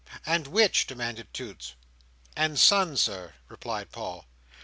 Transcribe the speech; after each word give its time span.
"And 0.25 0.47
which?" 0.47 0.87
demanded 0.87 1.31
Toots. 1.31 1.75
"And 2.35 2.57
Son, 2.57 2.97
Sir," 2.97 3.35
replied 3.49 3.91
Paul. 3.91 4.25